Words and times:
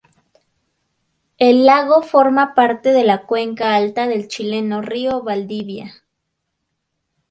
El 1.37 1.67
lago 1.67 2.01
forma 2.01 2.55
parte 2.55 2.91
de 2.91 3.03
la 3.03 3.21
cuenca 3.27 3.75
alta 3.75 4.07
del 4.07 4.27
chileno 4.27 4.81
río 4.81 5.21
Valdivia. 5.21 5.93